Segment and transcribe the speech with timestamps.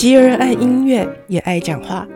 [0.00, 2.06] 吉尔爱音乐，也爱讲话。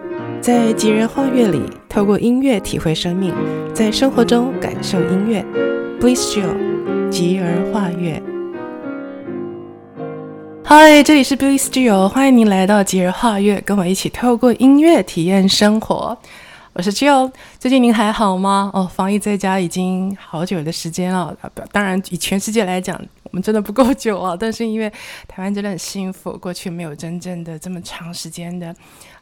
[0.41, 3.35] 在吉儿画乐里，透过音乐体会生命，
[3.75, 5.45] 在生活中感受音乐。
[6.01, 8.23] Bliss Jill，吉尔画乐。
[10.65, 16.17] 嗨，这里是 Bliss Jill，欢迎您来到吉尔画乐，跟我一起透过音乐体验生活。
[16.73, 18.71] 我是 Jill，最近您还好吗？
[18.73, 21.37] 哦，防疫在家已经好久的时间了。
[21.71, 22.99] 当然，以全世界来讲，
[23.35, 24.37] 我们真的不够久啊。
[24.39, 24.89] 但是因为
[25.27, 28.69] 台湾真的很幸福，过去没有真正的这么长时间的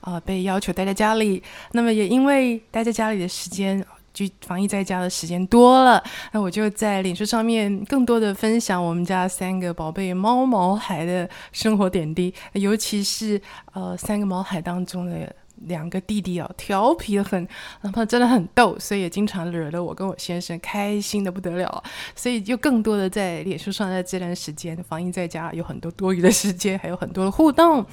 [0.02, 1.42] 啊、呃、被要求待在家里。
[1.70, 3.82] 那么也因为待在家里的时间，
[4.12, 13.40] 就防疫在家的时间多了，那我就在脸书上面更多的分享我们家三个宝贝猫毛孩的生活点滴，尤其是
[13.73, 15.34] 呃三个毛孩当中的。
[15.66, 17.47] 两个弟弟哦，调皮的很，
[17.80, 21.83] 然后真的很逗，所以也经常惹得我跟我先生开心的不得了。
[22.15, 27.85] 所以就更多的在脸书上，在这段时间防疫在家，有很多多余的时间，还有很多的互动，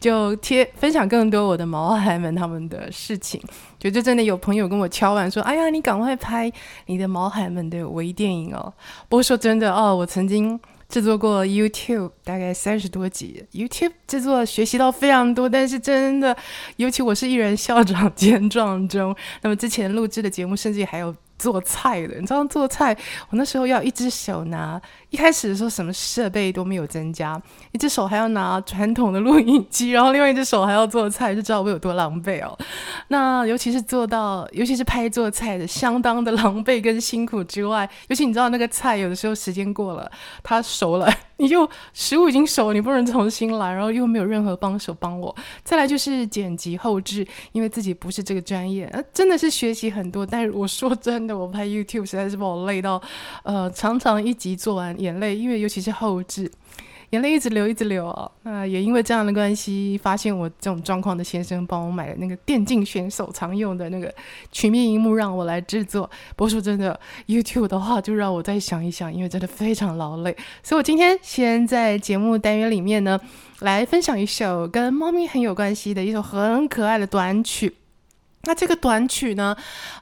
[0.00, 3.40] 就贴分享更多我的毛孩们他们的事情。
[3.78, 6.50] 就就真的有朋友跟我敲碗说：“哎呀，你赶快拍
[6.86, 8.72] 你的毛孩们的微电影哦！”
[9.08, 10.58] 不过说真的哦，我曾经。
[10.88, 16.36] 制作过 YouTube 大概三十多集，YouTube 制作学习到非常多，但是真的，
[16.76, 21.14] 尤其我是艺人校长兼壮中， 那么之前录制的节目甚至还有。
[21.38, 22.96] 做菜的，你知道做菜，
[23.28, 27.40] 我那时候要一只手拿，一开始的时候什么设备都没有增加，
[27.72, 32.58] 一只手还要拿传统的录音机，然后另外一只手还要做菜，就知道我有多狼狈哦。
[33.08, 40.10] 那尤其是做到，尤其是拍做菜的，相当的狼狈跟辛苦之外，尤其你知道那个菜有的时候时间过了，
[40.42, 41.08] 它熟了。
[41.38, 45.36] 你就食物已经熟了，你不能重新来，然后又没有任何帮手帮我。
[45.62, 50.24] 再来就是剪辑后置，因为自己不是这个专业，呃，真的是学习很多。
[50.24, 53.00] 但是我说真的，我拍 YouTube 实在是把我累到，
[53.42, 56.50] 呃，常常一集做完眼泪，因为尤其是后置。
[57.10, 58.28] 眼泪一直流，一直流啊！
[58.42, 64.12] 那也因为这样的关系，发现我这种状况的先生帮我买了那个电竞选手常用的那个
[64.50, 66.10] 曲面荧幕，让我来制作。
[66.34, 70.36] 不过说真的，YouTube 的话就让我再想一想，因为真的非常劳累。
[70.64, 73.20] 所以我今天先在节目单元里面呢，
[73.60, 77.72] 来分享一首跟猫咪很有关系的一首很可爱的短曲。
[78.46, 79.56] 那这个短曲呢，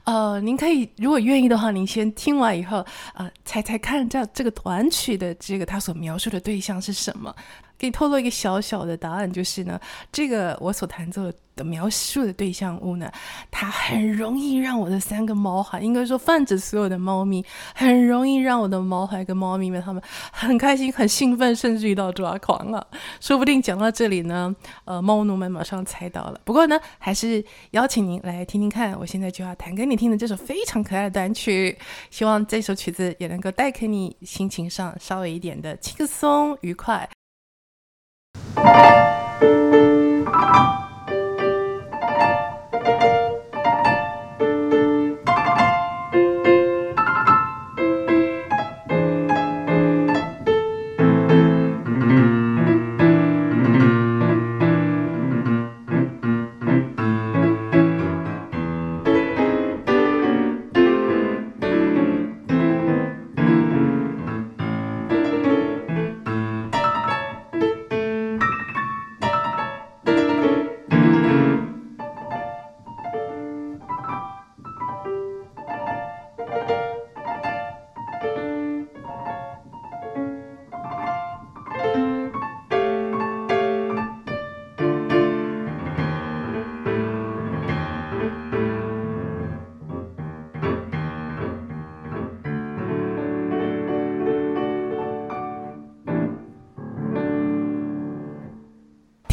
[0.05, 2.85] 呃，您可以如果愿意的话，您先听完以后，
[3.15, 7.35] 呃，猜猜看，这这个短曲的这个它所描述的对象是什么？
[7.77, 9.79] 给你透露一个小小的答案，就是呢，
[10.11, 13.11] 这个我所弹奏的描述的对象物呢，
[13.51, 22.85] 它很容易让我的三个毛孩，应该说泛指所有的猫咪，很容易让我的毛孩跟猫咪们他们很开心、很兴奋，甚至于到抓狂了。
[23.19, 24.53] 说不定讲到这里呢，
[24.85, 26.39] 呃，猫奴们马上猜到了。
[26.43, 31.77] 不过呢，还是邀请您来听听看，我现在就要弹给你听的这首非常可爱的单曲，
[32.09, 37.07] 希望这首曲子也能够带给你心情上稍微一点的轻松愉快。
[38.65, 39.14] Thank you.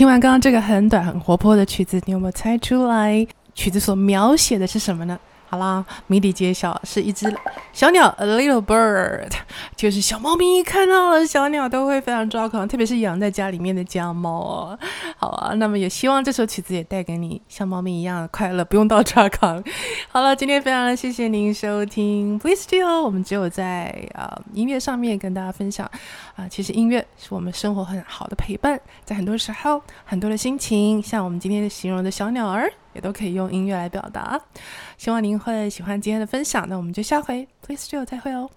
[0.03, 3.25] 听完刚刚这个很短、很活泼的曲子，你有没有猜出来
[3.55, 5.17] 曲子所描写的是什么呢？
[5.53, 7.31] 好啦，谜底揭晓，是一只
[7.75, 9.29] 小鸟，a little bird，
[9.77, 14.79] 就是小猫咪看到了小鸟都会非常抓狂，特别是养在家里面的家猫哦。
[15.19, 19.63] 好啊，那么也希望这首曲子也带给你像猫咪一样的快乐，不用到抓狂。
[20.09, 25.87] 好了，今天非常的谢谢您收听，Bliss Jill，我们只有在啊、呃、音乐上面跟大家分享
[26.35, 32.73] 啊、其实音乐是我们生活很好的陪伴，在很多时候，很多的心情，像我们今天的形容的小鸟儿。
[32.95, 34.41] 也都可以用音乐来表达，
[34.97, 36.69] 希望您会喜欢今天的分享。
[36.69, 38.51] 那我们就下回 Please Do 再会哦。